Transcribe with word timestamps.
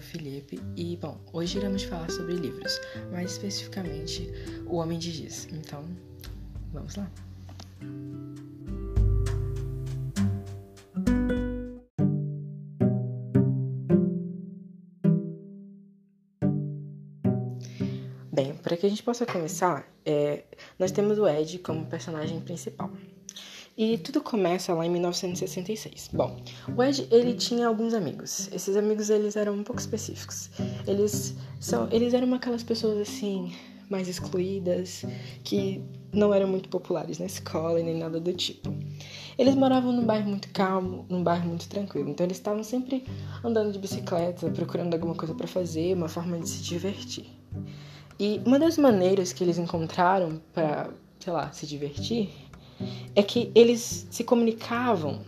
Felipe 0.00 0.60
e, 0.76 0.96
bom, 0.96 1.20
hoje 1.32 1.58
iremos 1.58 1.82
falar 1.82 2.10
sobre 2.10 2.34
livros, 2.34 2.80
mais 3.10 3.32
especificamente 3.32 4.28
O 4.66 4.76
Homem 4.76 4.98
de 4.98 5.10
Giz. 5.10 5.48
Então, 5.52 5.84
vamos 6.72 6.96
lá. 6.96 7.10
Bem, 18.32 18.54
para 18.54 18.78
que 18.78 18.86
a 18.86 18.88
gente 18.88 19.02
possa 19.02 19.26
começar, 19.26 19.86
é, 20.06 20.44
nós 20.78 20.90
temos 20.90 21.18
o 21.18 21.28
Ed 21.28 21.58
como 21.58 21.84
personagem 21.84 22.40
principal. 22.40 22.90
E 23.76 23.96
tudo 23.96 24.20
começa 24.20 24.74
lá 24.74 24.84
em 24.84 24.90
1966. 24.90 26.10
Bom, 26.12 26.36
o 26.76 26.82
Ed, 26.82 27.08
ele 27.10 27.34
tinha 27.34 27.66
alguns 27.66 27.94
amigos. 27.94 28.50
Esses 28.52 28.76
amigos, 28.76 29.08
eles 29.08 29.34
eram 29.34 29.54
um 29.54 29.64
pouco 29.64 29.80
específicos. 29.80 30.50
Eles 30.86 31.34
são, 31.58 31.88
eles 31.90 32.12
eram 32.12 32.32
aquelas 32.34 32.62
pessoas 32.62 32.98
assim, 32.98 33.52
mais 33.88 34.08
excluídas, 34.08 35.04
que 35.42 35.82
não 36.12 36.34
eram 36.34 36.48
muito 36.48 36.68
populares 36.68 37.18
na 37.18 37.24
escola 37.24 37.80
e 37.80 37.82
nem 37.82 37.96
nada 37.96 38.20
do 38.20 38.32
tipo. 38.34 38.74
Eles 39.38 39.54
moravam 39.54 39.92
num 39.92 40.04
bairro 40.04 40.28
muito 40.28 40.48
calmo, 40.50 41.06
num 41.08 41.22
bairro 41.22 41.48
muito 41.48 41.66
tranquilo. 41.66 42.10
Então 42.10 42.26
eles 42.26 42.36
estavam 42.36 42.62
sempre 42.62 43.04
andando 43.42 43.72
de 43.72 43.78
bicicleta, 43.78 44.50
procurando 44.50 44.92
alguma 44.92 45.14
coisa 45.14 45.34
para 45.34 45.46
fazer, 45.46 45.96
uma 45.96 46.08
forma 46.08 46.38
de 46.38 46.48
se 46.48 46.62
divertir. 46.62 47.26
E 48.18 48.40
uma 48.44 48.58
das 48.58 48.76
maneiras 48.76 49.32
que 49.32 49.42
eles 49.42 49.56
encontraram 49.56 50.40
para, 50.52 50.90
sei 51.18 51.32
lá, 51.32 51.50
se 51.52 51.66
divertir 51.66 52.30
é 53.14 53.22
que 53.22 53.50
eles 53.54 54.06
se 54.10 54.24
comunicavam, 54.24 55.20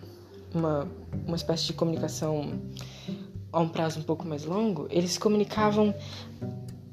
uma, 0.54 0.88
uma 1.26 1.36
espécie 1.36 1.66
de 1.66 1.72
comunicação 1.72 2.60
a 3.52 3.60
um 3.60 3.68
prazo 3.68 4.00
um 4.00 4.02
pouco 4.02 4.26
mais 4.26 4.44
longo, 4.44 4.86
eles 4.90 5.12
se 5.12 5.20
comunicavam 5.20 5.94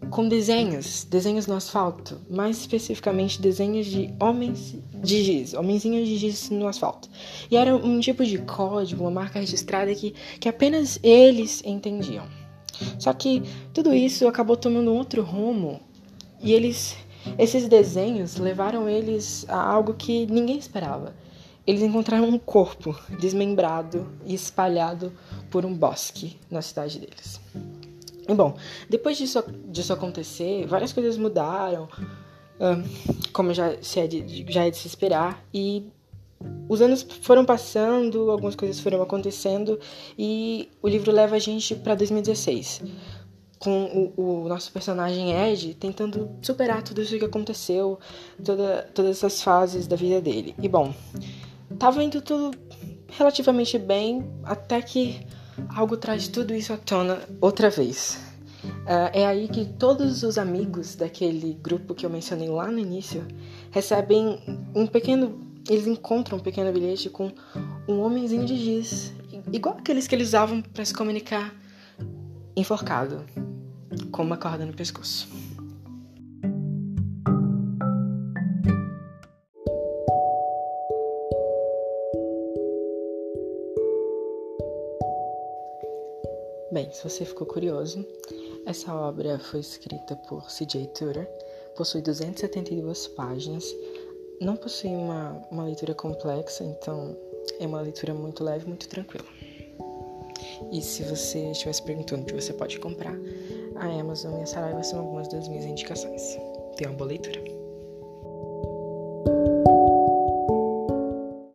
com 0.09 0.27
desenhos, 0.27 1.05
desenhos 1.05 1.47
no 1.47 1.55
asfalto, 1.55 2.19
mais 2.29 2.59
especificamente 2.59 3.41
desenhos 3.41 3.85
de 3.85 4.13
homens 4.19 4.75
de 4.93 5.23
giz, 5.23 5.53
homenzinhos 5.53 6.07
de 6.07 6.17
giz 6.17 6.49
no 6.49 6.67
asfalto. 6.67 7.09
E 7.49 7.55
era 7.55 7.75
um 7.75 7.99
tipo 7.99 8.23
de 8.25 8.37
código, 8.39 9.03
uma 9.03 9.11
marca 9.11 9.39
registrada 9.39 9.93
que, 9.95 10.13
que 10.39 10.49
apenas 10.49 10.99
eles 11.01 11.63
entendiam. 11.65 12.25
Só 12.99 13.13
que 13.13 13.43
tudo 13.73 13.93
isso 13.93 14.27
acabou 14.27 14.57
tomando 14.57 14.93
outro 14.93 15.23
rumo 15.23 15.79
e 16.41 16.53
eles 16.53 16.97
esses 17.37 17.67
desenhos 17.67 18.37
levaram 18.37 18.89
eles 18.89 19.45
a 19.47 19.61
algo 19.61 19.93
que 19.93 20.25
ninguém 20.27 20.57
esperava. 20.57 21.13
Eles 21.65 21.81
encontraram 21.81 22.27
um 22.27 22.39
corpo 22.39 22.95
desmembrado 23.19 24.11
e 24.25 24.33
espalhado 24.33 25.13
por 25.49 25.65
um 25.65 25.73
bosque 25.73 26.39
na 26.49 26.61
cidade 26.61 26.99
deles. 26.99 27.39
E 28.27 28.33
bom, 28.33 28.55
depois 28.89 29.17
disso, 29.17 29.43
disso 29.67 29.93
acontecer, 29.93 30.65
várias 30.65 30.91
coisas 30.91 31.17
mudaram, 31.17 31.87
como 33.31 33.53
já, 33.53 33.71
é 33.71 34.07
de, 34.07 34.45
já 34.49 34.65
é 34.65 34.71
de 34.71 34.77
se 34.77 34.87
esperar, 34.87 35.43
e 35.53 35.85
os 36.67 36.81
anos 36.81 37.05
foram 37.21 37.45
passando, 37.45 38.31
algumas 38.31 38.55
coisas 38.55 38.79
foram 38.79 39.01
acontecendo, 39.01 39.79
e 40.17 40.69
o 40.81 40.87
livro 40.87 41.11
leva 41.11 41.35
a 41.35 41.39
gente 41.39 41.75
para 41.75 41.93
2016 41.93 42.81
com 43.61 44.11
o, 44.17 44.43
o, 44.45 44.49
nosso 44.49 44.71
personagem 44.71 45.31
Ed 45.33 45.75
tentando 45.75 46.31
superar 46.41 46.81
tudo 46.81 47.01
isso 47.01 47.17
que 47.17 47.23
aconteceu, 47.23 47.99
toda, 48.43 48.89
todas 48.93 49.17
essas 49.17 49.43
fases 49.43 49.85
da 49.85 49.95
vida 49.95 50.19
dele. 50.19 50.55
E 50.59 50.67
bom, 50.67 50.91
tava 51.77 52.03
indo 52.03 52.21
tudo 52.21 52.57
relativamente 53.07 53.77
bem, 53.77 54.27
até 54.43 54.81
que 54.81 55.25
algo 55.75 55.95
traz 55.95 56.27
tudo 56.27 56.55
isso 56.55 56.73
à 56.73 56.77
tona 56.77 57.19
outra 57.39 57.69
vez. 57.69 58.19
Uh, 58.63 59.09
é 59.13 59.27
aí 59.27 59.47
que 59.47 59.65
todos 59.65 60.23
os 60.23 60.39
amigos 60.39 60.95
daquele 60.95 61.53
grupo 61.53 61.93
que 61.93 62.03
eu 62.03 62.09
mencionei 62.09 62.49
lá 62.49 62.67
no 62.67 62.79
início 62.79 63.27
recebem 63.69 64.39
um 64.73 64.87
pequeno. 64.87 65.39
Eles 65.69 65.85
encontram 65.85 66.39
um 66.39 66.41
pequeno 66.41 66.71
bilhete 66.73 67.11
com 67.11 67.31
um 67.87 68.01
homenzinho 68.01 68.43
de 68.43 68.57
giz, 68.57 69.13
igual 69.53 69.77
aqueles 69.77 70.07
que 70.07 70.15
eles 70.15 70.29
usavam 70.29 70.63
para 70.63 70.83
se 70.83 70.93
comunicar 70.93 71.53
enforcado 72.55 73.23
com 74.11 74.23
uma 74.23 74.37
corda 74.37 74.65
no 74.65 74.73
pescoço. 74.73 75.27
Bem, 86.71 86.89
se 86.91 87.03
você 87.03 87.25
ficou 87.25 87.45
curioso, 87.45 88.05
essa 88.65 88.93
obra 88.95 89.37
foi 89.37 89.59
escrita 89.59 90.15
por 90.15 90.49
C.J. 90.49 90.87
Tudor, 90.87 91.27
possui 91.75 92.01
272 92.01 93.07
páginas, 93.09 93.65
não 94.39 94.55
possui 94.55 94.91
uma, 94.91 95.33
uma 95.51 95.65
leitura 95.65 95.93
complexa, 95.93 96.63
então 96.63 97.17
é 97.59 97.67
uma 97.67 97.81
leitura 97.81 98.13
muito 98.13 98.43
leve, 98.43 98.65
muito 98.65 98.87
tranquila. 98.87 99.25
E 100.71 100.81
se 100.81 101.03
você 101.03 101.51
estivesse 101.51 101.83
perguntando 101.83 102.25
que 102.25 102.33
você 102.33 102.53
pode 102.53 102.79
comprar, 102.79 103.15
a 103.81 103.99
Amazon 103.99 104.39
e 104.39 104.43
a 104.43 104.45
Saraiva 104.45 104.83
são 104.83 104.99
algumas 104.99 105.27
das 105.27 105.47
minhas 105.47 105.65
indicações. 105.65 106.37
Tenha 106.77 106.91
uma 106.91 106.97
boa 106.97 107.09
leitura. 107.09 107.60